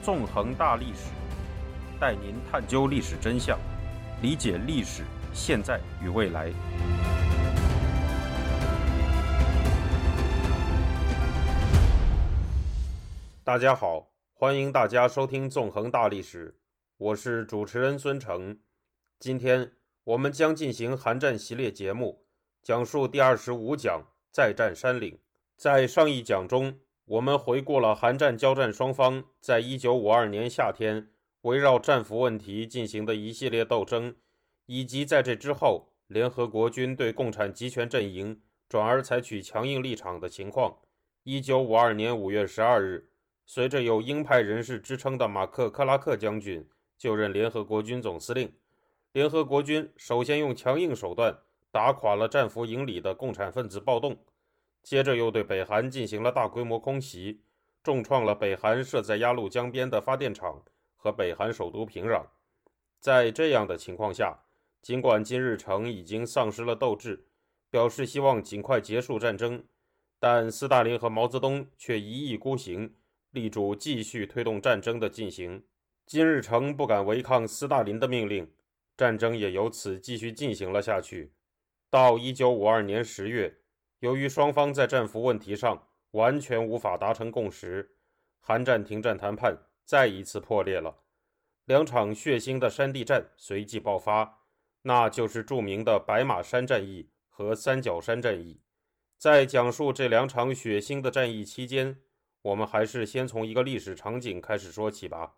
[0.00, 1.10] 纵横大历史，
[2.00, 3.58] 带您探究历史真相，
[4.22, 5.02] 理解历史
[5.34, 6.52] 现在与未来。
[13.44, 16.50] 大家好，欢迎大家收听《纵横大历史》，
[16.96, 18.56] 我是主持人孙成。
[19.18, 19.72] 今天
[20.04, 22.24] 我们将进行韩战系列节目，
[22.62, 25.18] 讲述第二十五讲“再战山岭”。
[25.58, 31.08] 在上一讲中，我们回顾了韩战交战双方在一九五二年夏天
[31.40, 34.14] 围绕战俘问题进行的一系列斗争，
[34.66, 40.76] 以及在这之后联合国军对共产集权阵营转而采取强硬立场的情况。
[41.22, 43.08] 一九五二年五月十二日，
[43.46, 48.52] 随着有鹰派人士之称的马克·克拉克将军就任联合国军总司令，
[49.12, 51.38] 联合国军首先用强硬手段
[51.70, 54.18] 打垮了战俘营里的共产分子暴动。
[54.88, 57.42] 接着又对北韩进行了大规模空袭，
[57.82, 60.64] 重创了北韩设在鸭绿江边的发电厂
[60.96, 62.24] 和北韩首都平壤。
[62.98, 64.44] 在这样的情况下，
[64.80, 67.26] 尽管金日成已经丧失了斗志，
[67.68, 69.62] 表示希望尽快结束战争，
[70.18, 72.94] 但斯大林和毛泽东却一意孤行，
[73.32, 75.62] 力主继续推动战争的进行。
[76.06, 78.50] 金日成不敢违抗斯大林的命令，
[78.96, 81.34] 战争也由此继续进行了下去。
[81.90, 83.58] 到一九五二年十月。
[84.00, 87.96] 由于双方在战俘问题上完全无法达成共识，
[88.40, 91.02] 韩战停战谈判再一次破裂了。
[91.64, 94.44] 两场血腥的山地战随即爆发，
[94.82, 98.60] 那就是著名的白马山战役和三角山战役。
[99.18, 102.00] 在讲述这两场血腥的战役期间，
[102.42, 105.34] 我们还是先从一个历史场景开始说起吧。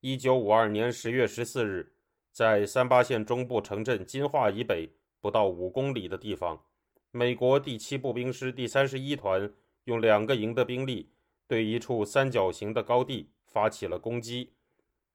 [0.00, 1.94] 一九五二年十月十四日，
[2.30, 6.66] 在三八线中部城镇金化以北不到五公里的地方。
[7.10, 9.50] 美国第七步兵师第三十一团
[9.84, 11.10] 用两个营的兵力
[11.46, 14.52] 对一处三角形的高地发起了攻击。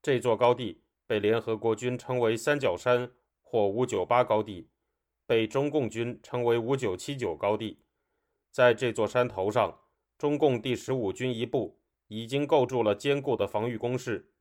[0.01, 3.11] 这座高地被联合国军称为“三角山”
[3.43, 4.67] 或“五九八高地”，
[5.27, 7.77] 被中共军称为“五九七九高地”。
[8.49, 9.79] 在这座山头上，
[10.17, 14.31] 中共第十五军一部已经构筑了坚固的防御工事。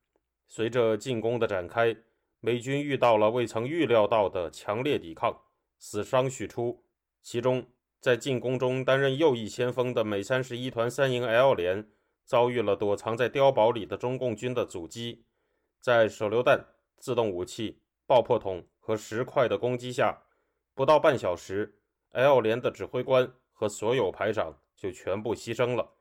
[0.48, 1.94] 随着进攻的展开，
[2.40, 5.42] 美军遇到了未曾预料到的强烈抵抗，
[5.78, 6.82] 死伤许出。
[7.22, 7.66] 其中，
[8.00, 11.88] 在进攻中担任右翼先锋的美三十一团三营 L 连
[12.24, 15.24] 遭遇了躲藏在碉堡里的中共军的阻击，
[15.80, 16.66] 在手榴弹、
[16.98, 20.22] 自动武器、爆破筒和石块的攻击下，
[20.74, 21.78] 不到半小时
[22.10, 25.92] ，L 连的指挥官和所有排长就全部牺牲了，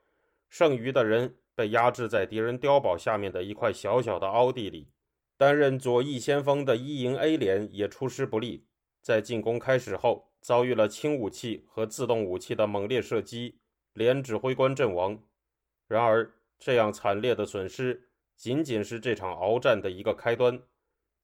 [0.49, 4.89] 剩余的人被压制在敌人碉堡下面的一块小小的凹地里。
[5.37, 8.65] 担任左翼先锋的一营 A 连也出师不利，
[9.01, 10.30] 在进攻开始后。
[10.41, 13.59] 遭遇了轻武器和自动武器的猛烈射击，
[13.94, 15.24] 连指挥官阵亡。
[15.88, 20.62] 然而，这样惨烈的损失仅仅是这场鏖战的一个开端。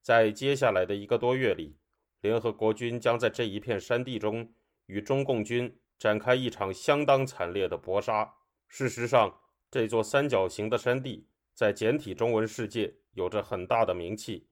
[0.01, 1.77] 在接下来的一个多月里，
[2.21, 4.53] 联合国军将在这一片山地中
[4.85, 8.35] 与中共军展开一场相当惨烈的搏杀。
[8.67, 9.39] 事实上，
[9.71, 14.47] 这座三角形的山地在简体中文世界有着很大的名气。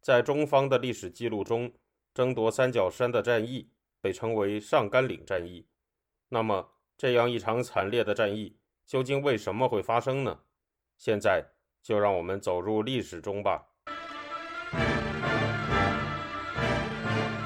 [0.00, 1.72] 在中方的历史记录中，
[2.12, 3.70] 争夺三角山的战役。
[4.00, 5.66] 被称为上甘岭战役。
[6.28, 8.56] 那么，这样一场惨烈的战役
[8.86, 10.40] 究竟为什么会发生呢？
[10.96, 11.44] 现在
[11.82, 13.66] 就让我们走入历史中吧。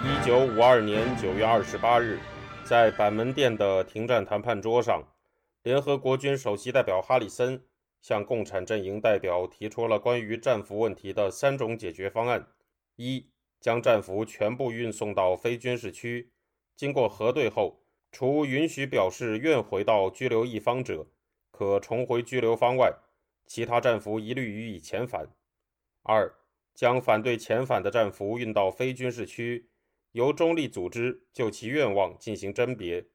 [0.03, 2.19] 一九五二年九月二十八日，
[2.65, 5.03] 在板门店的停战谈判桌上，
[5.63, 7.65] 联合国军首席代表哈里森
[8.03, 12.49] 向共产阵营代表提出了关于战俘问题的三种解决方案：
[12.97, 16.33] 一、将战俘全部运送到非军事区。
[16.77, 17.81] 经过核对后，
[18.11, 21.07] 除允许表示愿回到拘留一方者
[21.51, 22.93] 可重回拘留方外，
[23.47, 25.29] 其他战俘一律予以遣返。
[26.03, 26.35] 二、
[26.75, 29.69] 将反对遣返的战俘运到非军事区，
[30.13, 33.07] 由中立组织就其愿望进行甄别。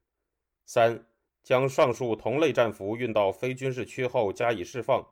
[0.65, 1.05] 三、
[1.43, 5.05] 将上述同类战俘运到非军事区后加以释放，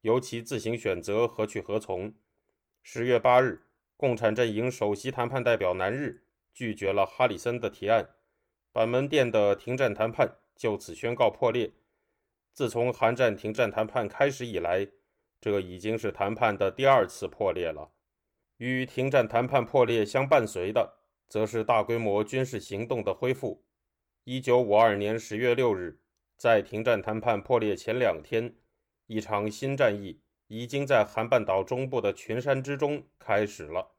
[0.00, 2.14] 由其自行选择何去何从。
[2.82, 3.62] 十月八日，
[3.96, 6.22] 共产阵营首席谈判代表南日。
[6.60, 8.06] 拒绝了哈里森的提案，
[8.70, 11.72] 板门店的停战谈判就此宣告破裂。
[12.52, 14.86] 自从韩战停战谈判开始以来，
[15.40, 17.92] 这已经是谈判的第二次破裂了。
[18.58, 20.98] 与停战谈判破裂相伴随的，
[21.28, 23.64] 则是大规模军事行动的恢复。
[24.24, 25.98] 一九五二年十月六日，
[26.36, 28.54] 在停战谈判破裂前两天，
[29.06, 33.92] 一场新战役已经在韩半岛中部的群山之中开始了。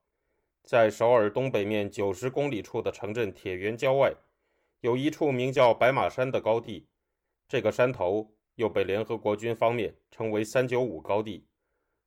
[0.64, 4.14] 在首尔东北面九十公里处的城镇铁原郊外，
[4.80, 6.88] 有一处名叫白马山的高地。
[7.48, 11.48] 这个山头又被联合国军方面称为“三九五高地”。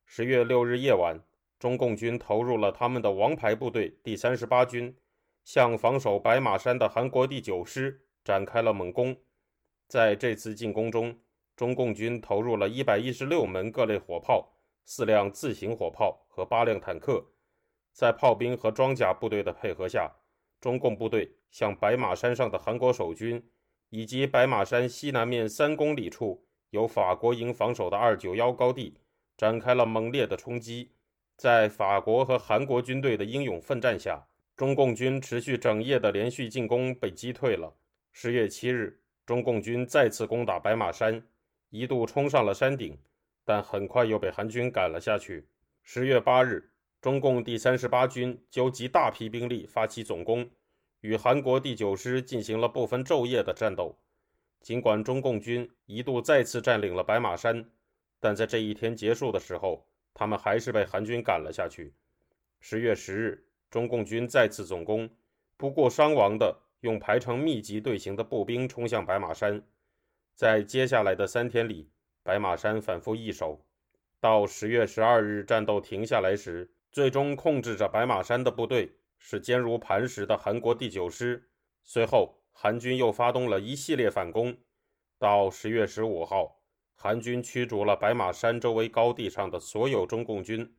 [0.05, 1.19] 十月六日夜晚，
[1.59, 4.95] 中共军投入了他们的王牌部队第三十八军，
[5.43, 9.15] 向防守白马山的韩国第九师展开了猛攻。
[9.87, 11.19] 在这次进攻中，
[11.55, 17.23] 中共军投入了一百一十六门各类火炮、四辆自行火炮和八辆坦克。
[17.95, 20.11] 在炮兵和装甲部队的配合下，
[20.59, 23.41] 中共部队向白马山上的韩国守军
[23.89, 28.99] 以及白马山西南面三公里处由法国营防守的二九幺高地。
[29.37, 30.93] 展开了猛烈的冲击，
[31.35, 37.75] 在法国和韩国军队的英勇奋战下，中共军持续整夜的连续进攻被击退了。
[38.13, 41.21] 十月七日，中共军再次攻打白马山，
[41.69, 42.97] 一度冲上了山顶，
[43.43, 45.49] 但很快又被韩军赶了下去。
[45.83, 46.71] 十月八日，
[47.01, 50.49] 中共第三十八军纠集大批兵力发起总攻，
[51.01, 53.99] 与韩国第九师进行了不分昼夜的战斗。
[54.61, 57.69] 尽管中共军一度再次占领了白马山。
[58.19, 61.93] 但在这一天结束的时候，他们还是被韩军赶了下去。
[62.59, 65.07] 十月十日，中共军再次总攻，
[65.57, 69.61] 不顾伤亡的用排成密集队形的步兵冲向白马山。
[70.33, 71.91] 在接下来的三天里，
[72.23, 73.63] 白马山反复易手。
[74.19, 81.49] 到十月十二日，战斗停下来时，最终控制着白马山的部队是坚如磐石的韩国第九师。
[81.83, 84.55] 随后，韩军又发动了一系列反攻。
[85.19, 86.61] 到十月十五号。
[86.95, 90.73] 韩军驱逐了白马山周围高地上的所有中共军。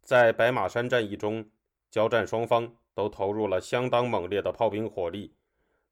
[0.00, 1.50] 在白马山战役中，
[1.90, 5.34] 交战双方都投入了相当猛烈的炮兵火力。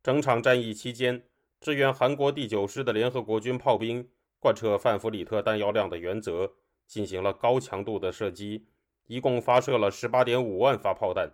[0.02, 1.23] 整场战役期间，
[1.61, 4.08] 支援韩国第九师的联合国军炮兵
[4.40, 6.55] 贯彻范弗里特弹药量的原则，
[6.87, 8.64] 进行了高强度的射击，
[9.06, 11.31] 一共发射了十八点五万发炮弹。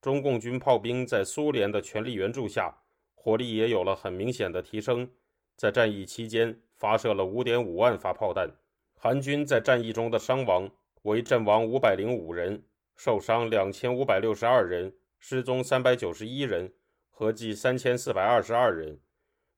[0.00, 2.82] 中共军炮兵在苏联的全力援助下，
[3.14, 5.10] 火力也有了很明显的提升。
[5.56, 8.50] 在战役期间，发射了五点五万发炮弹。
[8.94, 10.70] 韩军在战役中的伤亡
[11.02, 12.62] 为阵亡五百零五人，
[12.96, 16.72] 受伤两千五百六十二人，失踪三百九十一人，
[17.10, 19.00] 合计三千四百二十二人。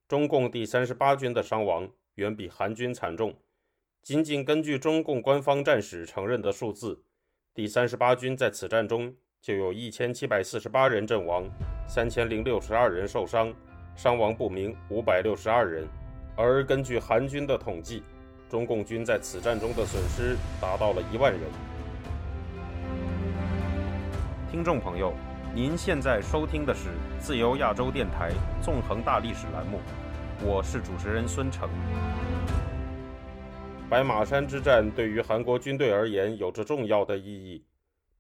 [0.08, 3.34] 中共第三十八军的伤亡远比韩军惨重。
[4.02, 7.04] 仅仅根据中共官方战史承认的数字，
[7.60, 11.44] 第三十八军在此战中就有一千七百四十八人阵亡，
[11.86, 13.52] 三千零六十二人受伤，
[13.94, 15.86] 伤亡不明五百六十二人。
[16.36, 18.02] 而根据韩军的统计，
[18.48, 21.42] 中共军在此战中的损失达到了一万人。
[24.50, 25.12] 听众朋友，
[25.54, 28.30] 您现在收听的是自由亚洲电台
[28.62, 29.80] 纵横大历史栏目，
[30.42, 31.68] 我是主持人孙成。
[33.90, 37.66] 白马山之战对于韩国军队而言有着重要的意义。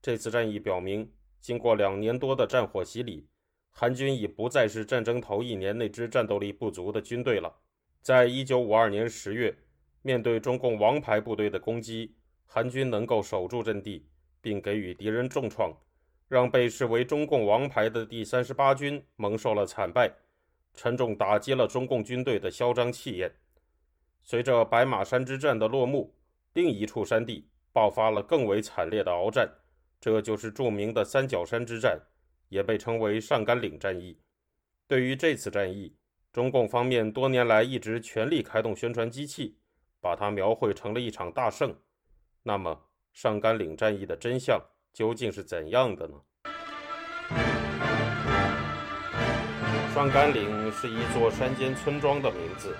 [0.02, 1.08] 这次战役表明，
[1.40, 3.28] 经过两年多的战火洗礼，
[3.70, 7.54] 韩军已不再是战争头一年那支战斗力不足的军队了。
[8.02, 9.56] 在一九五二年十月，
[10.02, 12.16] 面对中共王牌部队的攻击，
[12.46, 14.08] 韩军能够守住阵地，
[14.40, 15.72] 并给予敌人重创，
[16.26, 20.12] 让被视为中共王牌的第三十八军蒙受了惨败，
[20.74, 23.32] 沉重打击了中共军队的嚣张气焰。
[24.22, 26.14] 随着白马山之战的落幕，
[26.52, 29.50] 另一处山地爆发了更为惨烈的鏖战，
[30.00, 32.00] 这就是著名的三角山之战，
[32.48, 34.20] 也被称为上甘岭战役。
[34.86, 35.96] 对于这次战役，
[36.32, 39.58] 中共方面多年来一直全力开动宣传机器，
[40.00, 41.74] 把它描绘成了一场大胜。
[42.42, 44.60] 那么，上甘岭战役的真相
[44.92, 46.14] 究竟是怎样的呢？
[49.92, 52.74] 上甘岭是一座山间村庄的名字，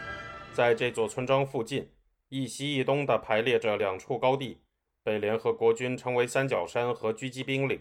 [0.60, 1.88] 在这座村庄附近，
[2.28, 4.58] 一西一东的排列着两处高地，
[5.02, 7.80] 被联合国军称为三角山和狙击兵岭，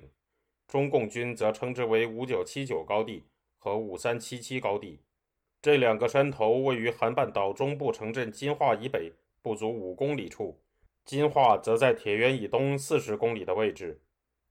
[0.66, 3.26] 中共军则称之为五九七九高地
[3.58, 5.02] 和五三七七高地。
[5.62, 10.62] 这两个山头位于韩半岛中部城镇金化以北不足五公里处，
[11.04, 14.02] 金化则在铁原以东四十公里的位置。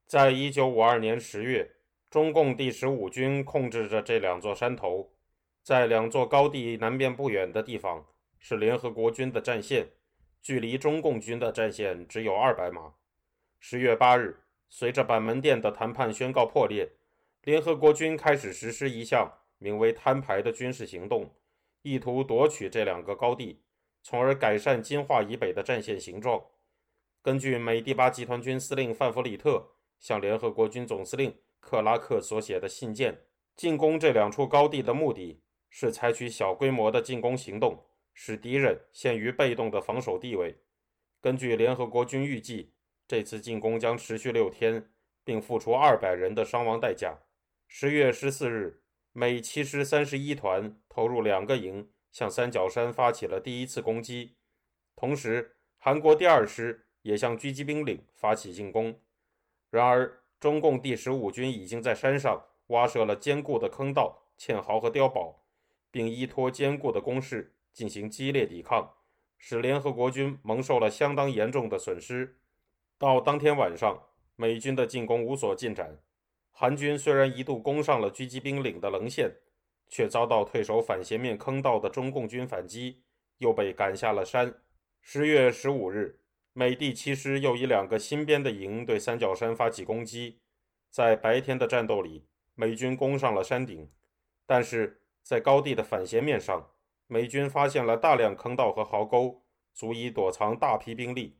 [0.07, 1.77] 在一九五二年十月，
[2.11, 5.15] 中共第十五军控制着这两座山头。
[5.63, 8.07] 在两座高地南边不远的地方
[8.39, 9.89] 是联合国军的战线，
[10.41, 12.95] 距离中共军的战线只有二百码。
[13.59, 16.93] 十月八日，随着板门店的谈判宣告破裂，
[17.43, 19.33] 联合国军开始实施一项。
[19.61, 21.35] 名为“摊牌”的军事行动，
[21.83, 23.61] 意图夺取这两个高地，
[24.05, 26.41] 从而改善金化以北的战线形状。
[27.21, 33.23] 根据美第八集团军司令范弗里特向联合国军总司令克拉克所写的信件，
[33.57, 37.85] 进攻这两处高地的目的是采取小规模的进攻行动，
[38.21, 40.59] 使敌人陷于被动的防守地位。
[41.21, 42.75] 根据联合国军预计，
[43.07, 44.91] 这次进攻将持续六天，
[45.23, 47.21] 并付出二百人的伤亡代价。
[47.69, 48.83] 十月十四日。
[49.13, 54.37] 美七师三十一团投入两个营，向三角山发起了第一次攻击。
[54.95, 59.01] 同时，韩国第二师也向狙击兵岭发起进攻。
[59.71, 65.45] 然而，中共第十五军已经在山上挖设了坚固的坑道、堑壕和碉堡，
[65.91, 68.93] 并依托坚固的工事进行激烈抵抗，
[69.37, 72.41] 使联合国军蒙受了相当严重的损失。
[72.99, 74.03] 到当天晚上，
[74.35, 76.03] 美军的进攻无所进展。
[76.51, 79.33] 韩军虽然一度攻上了狙击兵岭的棱线，
[79.87, 83.05] 却遭到退守反斜面坑道的中共军反击，
[83.37, 84.53] 又被赶下了山。
[85.01, 86.19] 十月十五日，
[86.53, 90.41] 美第七师又以两个新编的营对三角山发起攻击。
[90.91, 93.89] 在白天的战斗里，美军攻上了山顶，
[94.45, 96.73] 但是在高地的反斜面上，
[97.11, 101.39] 美军发现了大量坑道和壕沟，足以躲藏大批兵力。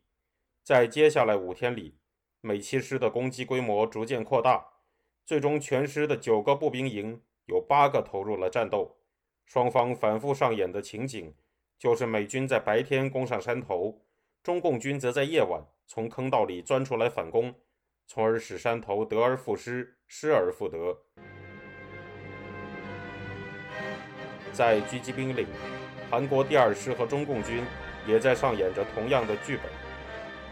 [0.65, 1.99] 在接下来五天里，
[2.41, 4.67] 美七师的攻击规模逐渐扩大。
[5.27, 8.97] 最终，全师的九个步兵营有八个投入了战斗。
[9.45, 11.35] 双方反复上演的情景，
[11.79, 14.07] 就是美军在白天攻上山头，
[14.43, 17.55] 中共军则在夜晚从坑道里钻出来反攻，
[18.07, 21.03] 从而使山头得而复失，失而复得。
[24.53, 25.47] 在狙击兵岭，
[26.11, 27.65] 韩国第二师和中共军
[28.07, 29.71] 也在上演着同样的剧本。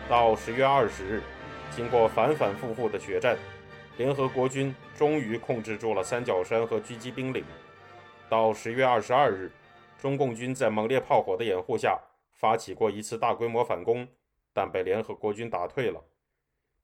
[0.09, 1.23] 到十月二十日，
[1.71, 3.37] 经过反反复复的血战。
[3.97, 7.43] 联合国军终于控制住了三角山和狙击兵岭。
[8.29, 9.51] 到十月二十二日，
[9.99, 11.99] 中共军在猛烈炮火的掩护下
[12.35, 14.07] 发起过一次大规模反攻，
[14.53, 16.05] 但被联合国军打退了。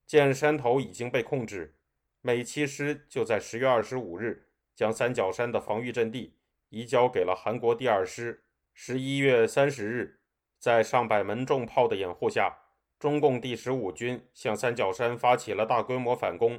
[0.06, 1.74] 见山头已经被控制，
[2.22, 6.34] 美七师就在十月二十五日将三角山的防御阵地
[6.72, 8.44] 移交给了韩国第二师。
[8.72, 10.20] 十一月三十日，
[10.58, 12.60] 在上百门重炮的掩护下，
[12.98, 16.58] 中共第十五军向三角山发起了大规模反攻。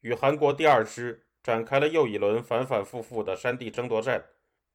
[0.00, 4.22] 与韩国第二师展开了又一轮反反复复的山地争夺战。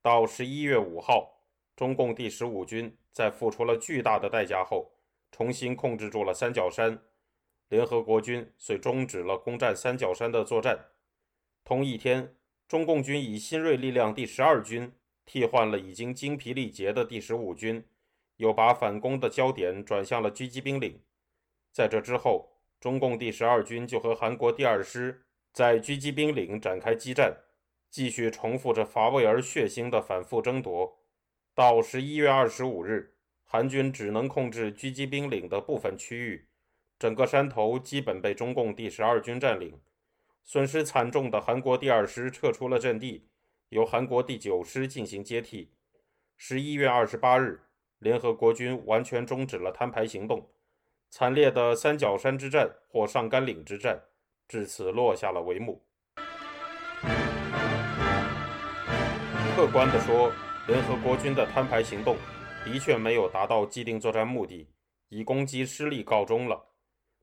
[0.02, 1.46] 到十一月五号，
[1.76, 4.92] 中共第十五军在付出了巨大的代价后，
[5.32, 7.00] 重新控制住了三角山，
[7.70, 10.88] 联合国军遂终止了攻占三角山的作战。
[11.64, 12.36] 同一天，
[12.72, 14.94] 中共军以新锐力量第十二军
[15.26, 17.84] 替换了已经精疲力竭的第十五军，
[18.38, 20.98] 又把反攻的焦点转向了狙击兵岭。
[21.74, 27.36] 在这之后，中共第十二军就和韩国第二师在狙击兵岭展开激战，
[27.90, 30.98] 继续重复着乏味而血腥的反复争夺。
[31.54, 36.48] 到十一月二十五日，韩军只能控制狙击兵岭的部分区域，
[36.98, 39.78] 整个山头基本被中共第十二军占领。
[40.44, 43.28] 损失惨重的韩国第二师撤出了阵地，
[43.70, 45.72] 由韩国第九师进行接替。
[46.38, 47.62] 十一月二十八日，
[48.00, 50.50] 联合国军完全终止了摊牌行动。
[51.10, 54.02] 惨烈的三角山之战或上甘岭之战，
[54.48, 55.82] 至此落下了帷幕。
[59.56, 60.32] 客观地说，
[60.68, 62.18] 联合国军的摊牌行动
[62.66, 64.68] 的确没有达到既定作战目的，
[65.10, 66.66] 以攻击失利告终了。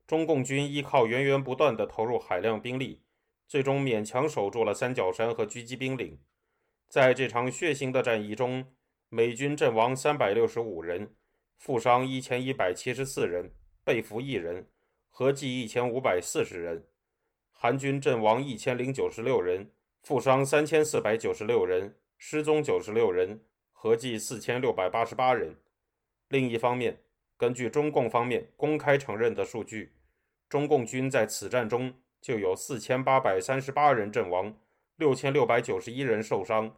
[0.06, 3.02] 中共军依靠源源不断的投入海量兵力，
[3.48, 6.20] 最终勉强守住了三角山和狙击兵岭。
[6.88, 8.64] 在这场血腥的战役中，
[9.08, 11.16] 美军阵亡三百六十五人，
[11.56, 13.50] 负伤一千一百七十四人。
[13.84, 14.68] 被俘一人，
[15.08, 16.82] 合计一千五百四十人；
[17.50, 19.70] 韩军阵亡一千零九十六人，
[20.02, 25.56] 负伤三千四百九十六人，失踪九十六人，合计四千六百八十八人。
[26.28, 27.00] 另一方面，
[27.38, 29.94] 根据中共方面公开承认的数据，
[30.50, 34.58] 中共军在此战中就有四千八百三十八人阵亡，
[34.96, 36.76] 六千六百九十一人受伤，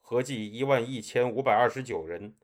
[0.00, 2.34] 合计一万一千五百二十九人。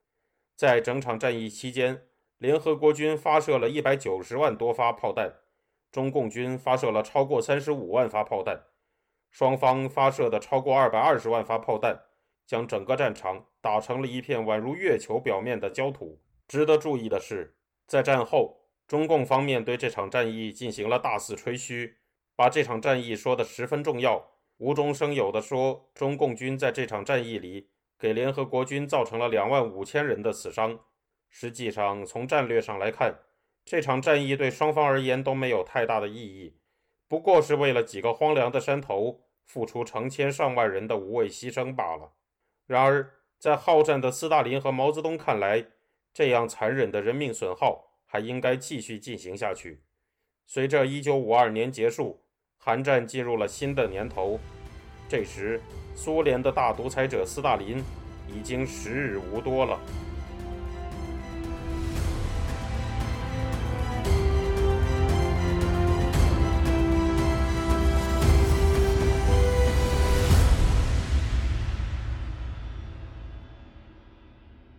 [0.54, 2.02] 在整场战役期间，
[2.38, 5.34] 联合国军发射了一百九十万多发炮弹，
[5.90, 8.64] 中共军发射了超过三十五万发炮弹，
[9.30, 12.04] 双方发射的超过二百二十万发炮弹，
[12.46, 16.22] 将整个战场打成了一片宛如月球表面的焦土。
[16.48, 21.98] 值得注意的是，在战后，中共方面对这场战役进行了大肆吹嘘，
[22.36, 30.78] 把这场战役说得十分重要，无中生有地说，中共军在这场战役里给联合国军造成了两万五千人的死伤。
[31.30, 33.20] 实际上，从战略上来看，
[33.64, 36.58] 这场战役对双方而言都没有太大的意义，
[37.08, 42.12] 不过是为了几个荒凉的山头付出成千上万人的无谓牺牲罢了。
[42.66, 45.66] 然而，在好战的斯大林和毛泽东看来，
[46.12, 49.82] 这样残忍的人命损耗还应该继续进行下去。
[50.46, 52.25] 随着1952年结束，
[52.58, 54.40] 韩战进入了新的年头，
[55.08, 55.60] 这时，
[55.94, 57.82] 苏联的大独裁者斯大林
[58.26, 59.78] 已经时日无多了。